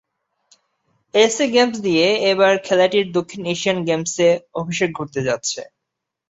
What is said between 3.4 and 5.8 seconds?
Asian গেমসে অভিষেক ঘটতে যাচ্ছে।